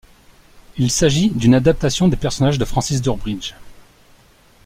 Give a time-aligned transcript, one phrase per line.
[0.79, 3.53] Il s'agit d'une adaptation des personnages de Francis Durbridge.